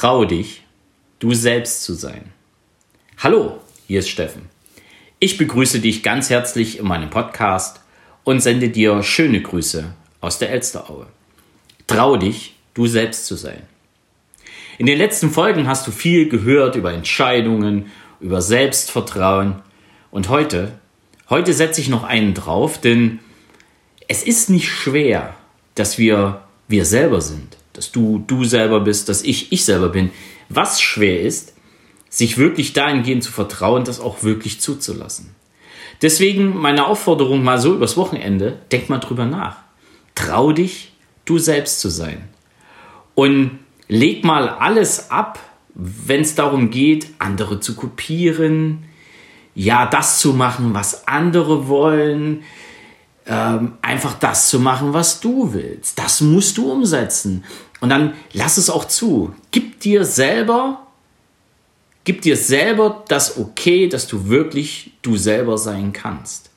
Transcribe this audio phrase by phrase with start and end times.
[0.00, 0.62] Trau dich,
[1.18, 2.32] du selbst zu sein.
[3.18, 4.48] Hallo, hier ist Steffen.
[5.18, 7.82] Ich begrüße dich ganz herzlich in meinem Podcast
[8.24, 9.92] und sende dir schöne Grüße
[10.22, 11.06] aus der Elsteraue.
[11.86, 13.60] Trau dich, du selbst zu sein.
[14.78, 17.90] In den letzten Folgen hast du viel gehört über Entscheidungen,
[18.20, 19.56] über Selbstvertrauen
[20.10, 20.78] und heute,
[21.28, 23.18] heute setze ich noch einen drauf, denn
[24.08, 25.36] es ist nicht schwer,
[25.74, 30.10] dass wir wir selber sind dass du du selber bist, dass ich ich selber bin.
[30.50, 31.54] Was schwer ist,
[32.10, 35.34] sich wirklich dahingehend zu vertrauen, das auch wirklich zuzulassen.
[36.02, 39.56] Deswegen meine Aufforderung mal so übers Wochenende, denk mal drüber nach.
[40.14, 40.92] Trau dich,
[41.24, 42.28] du selbst zu sein.
[43.14, 45.38] Und leg mal alles ab,
[45.74, 48.84] wenn es darum geht, andere zu kopieren,
[49.54, 52.42] ja, das zu machen, was andere wollen,
[53.26, 55.98] ähm, einfach das zu machen, was du willst.
[55.98, 57.44] Das musst du umsetzen.
[57.80, 59.34] Und dann lass es auch zu.
[59.50, 60.86] Gib dir selber,
[62.04, 66.50] gib dir selber das Okay, dass du wirklich du selber sein kannst.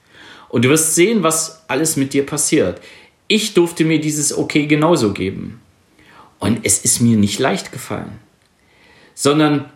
[0.49, 2.81] Und du wirst sehen, was alles mit dir passiert.
[3.27, 5.61] Ich durfte mir dieses Okay genauso geben.
[6.39, 8.19] Und es ist mir nicht leicht gefallen.
[9.15, 9.71] Sondern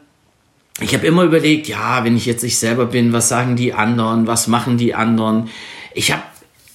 [0.79, 4.27] ich habe immer überlegt, ja, wenn ich jetzt ich selber bin, was sagen die anderen,
[4.27, 5.49] was machen die anderen?
[5.93, 6.23] Ich habe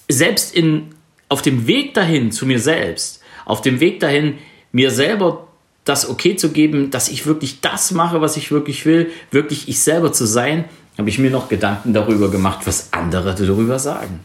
[0.08, 0.94] selbst in,
[1.28, 4.38] auf dem Weg dahin zu mir selbst, auf dem Weg dahin,
[4.72, 5.46] mir selber
[5.84, 9.80] das okay zu geben, dass ich wirklich das mache, was ich wirklich will, wirklich ich
[9.80, 10.64] selber zu sein,
[10.98, 14.20] habe ich mir noch Gedanken darüber gemacht, was andere darüber sagen.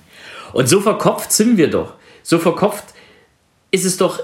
[0.53, 1.93] Und so verkopft sind wir doch.
[2.23, 2.85] So verkopft
[3.71, 4.21] ist es doch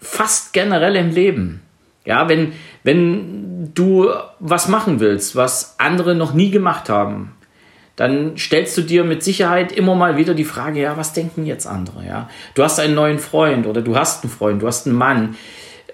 [0.00, 1.62] fast generell im Leben.
[2.04, 4.10] Ja, wenn, wenn du
[4.40, 7.32] was machen willst, was andere noch nie gemacht haben,
[7.96, 11.66] dann stellst du dir mit Sicherheit immer mal wieder die Frage, ja, was denken jetzt
[11.66, 12.04] andere?
[12.04, 15.36] Ja, du hast einen neuen Freund oder du hast einen Freund, du hast einen Mann,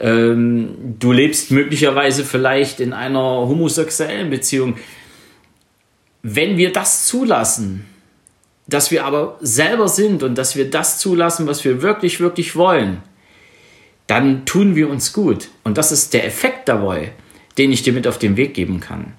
[0.00, 4.76] ähm, du lebst möglicherweise vielleicht in einer homosexuellen Beziehung.
[6.22, 7.86] Wenn wir das zulassen,
[8.66, 13.02] dass wir aber selber sind und dass wir das zulassen, was wir wirklich, wirklich wollen,
[14.06, 15.48] dann tun wir uns gut.
[15.64, 17.12] Und das ist der Effekt dabei,
[17.58, 19.12] den ich dir mit auf den Weg geben kann.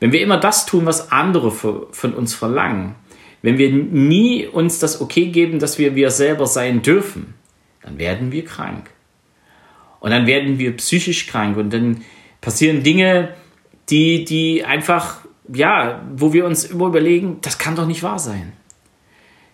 [0.00, 2.94] Wenn wir immer das tun, was andere von uns verlangen,
[3.42, 7.34] wenn wir nie uns das Okay geben, dass wir wir selber sein dürfen,
[7.82, 8.90] dann werden wir krank.
[10.00, 12.02] Und dann werden wir psychisch krank und dann
[12.40, 13.34] passieren Dinge,
[13.90, 15.18] die, die einfach,
[15.52, 18.52] ja, wo wir uns immer überlegen, das kann doch nicht wahr sein.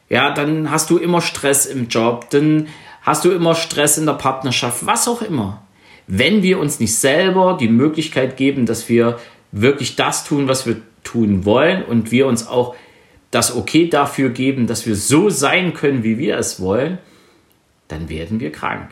[0.09, 2.69] Ja, dann hast du immer Stress im Job, dann
[3.03, 5.63] hast du immer Stress in der Partnerschaft, was auch immer.
[6.07, 9.19] Wenn wir uns nicht selber die Möglichkeit geben, dass wir
[9.55, 12.75] wirklich das tun, was wir tun wollen und wir uns auch
[13.31, 16.99] das Okay dafür geben, dass wir so sein können, wie wir es wollen,
[17.89, 18.91] dann werden wir krank.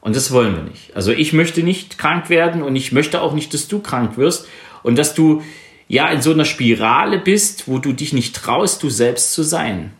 [0.00, 0.94] Und das wollen wir nicht.
[0.96, 4.48] Also ich möchte nicht krank werden und ich möchte auch nicht, dass du krank wirst
[4.82, 5.42] und dass du
[5.88, 9.92] ja in so einer Spirale bist, wo du dich nicht traust, du selbst zu sein.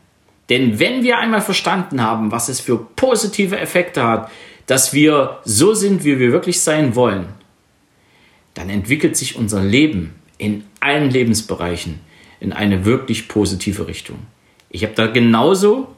[0.51, 4.31] Denn wenn wir einmal verstanden haben, was es für positive Effekte hat,
[4.67, 7.29] dass wir so sind, wie wir wirklich sein wollen,
[8.65, 12.01] dann entwickelt sich unser Leben in allen Lebensbereichen
[12.41, 14.21] in eine wirklich positive Richtung.
[14.71, 15.89] Ich habe da genauso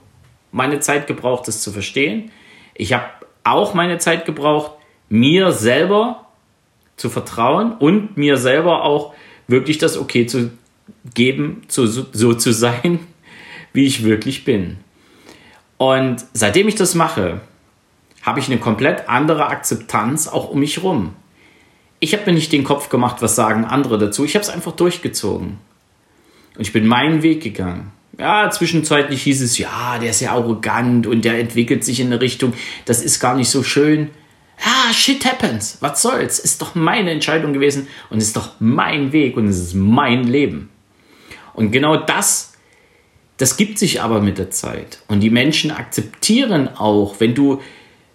[0.50, 2.32] meine Zeit gebraucht, das zu verstehen.
[2.74, 3.04] Ich habe
[3.44, 4.72] auch meine Zeit gebraucht,
[5.08, 6.26] mir selber
[6.96, 9.14] zu vertrauen und mir selber auch
[9.46, 10.50] wirklich das Okay zu
[11.14, 12.98] geben, so, so zu sein,
[13.74, 14.78] wie ich wirklich bin.
[15.78, 17.42] Und seitdem ich das mache,
[18.22, 21.14] habe ich eine komplett andere Akzeptanz auch um mich herum
[22.00, 24.24] ich habe mir nicht den Kopf gemacht, was sagen andere dazu.
[24.24, 25.58] Ich habe es einfach durchgezogen.
[26.56, 27.92] Und ich bin meinen Weg gegangen.
[28.18, 32.20] Ja, zwischenzeitlich hieß es, ja, der ist ja arrogant und der entwickelt sich in eine
[32.20, 32.54] Richtung,
[32.86, 34.10] das ist gar nicht so schön.
[34.64, 35.78] Ja, shit happens.
[35.80, 36.38] Was soll's?
[36.38, 40.70] Ist doch meine Entscheidung gewesen und ist doch mein Weg und es ist mein Leben.
[41.52, 42.54] Und genau das,
[43.36, 45.00] das gibt sich aber mit der Zeit.
[45.08, 47.60] Und die Menschen akzeptieren auch, wenn du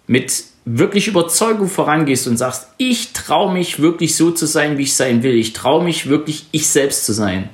[0.08, 4.94] mit wirklich Überzeugung vorangehst und sagst, ich traue mich wirklich so zu sein, wie ich
[4.94, 7.50] sein will, ich traue mich wirklich ich selbst zu sein,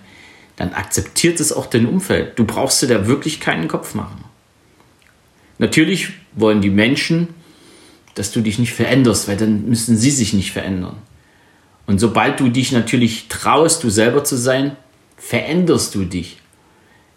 [0.57, 2.39] dann akzeptiert es auch dein Umfeld.
[2.39, 4.25] Du brauchst dir da wirklich keinen Kopf machen.
[5.59, 7.29] Natürlich wollen die Menschen,
[8.15, 10.97] dass du dich nicht veränderst, weil dann müssen sie sich nicht verändern.
[11.87, 14.77] Und sobald du dich natürlich traust, du selber zu sein,
[15.17, 16.39] veränderst du dich.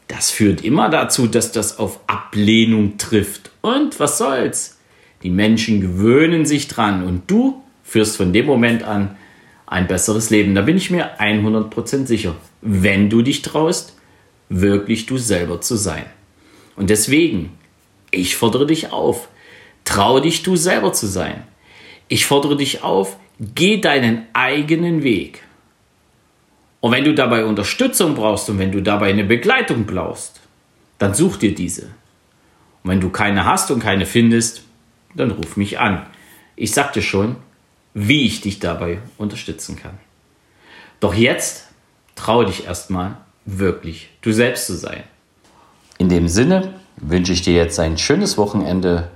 [0.07, 3.51] Das führt immer dazu, dass das auf Ablehnung trifft.
[3.61, 4.77] Und was soll's?
[5.23, 9.17] Die Menschen gewöhnen sich dran und du führst von dem Moment an
[9.65, 10.55] ein besseres Leben.
[10.55, 13.95] Da bin ich mir 100% sicher, wenn du dich traust,
[14.49, 16.05] wirklich du selber zu sein.
[16.75, 17.57] Und deswegen,
[18.11, 19.29] ich fordere dich auf,
[19.85, 21.43] trau dich du selber zu sein.
[22.07, 25.43] Ich fordere dich auf, geh deinen eigenen Weg.
[26.81, 30.41] Und wenn du dabei Unterstützung brauchst und wenn du dabei eine Begleitung brauchst,
[30.97, 31.83] dann such dir diese.
[32.83, 34.63] Und wenn du keine hast und keine findest,
[35.15, 36.05] dann ruf mich an.
[36.55, 37.35] Ich sag dir schon,
[37.93, 39.97] wie ich dich dabei unterstützen kann.
[40.99, 41.67] Doch jetzt
[42.15, 45.03] traue dich erstmal wirklich du selbst zu sein.
[45.97, 49.09] In dem Sinne wünsche ich dir jetzt ein schönes Wochenende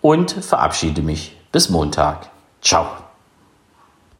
[0.00, 2.30] und verabschiede mich bis Montag.
[2.60, 3.01] Ciao.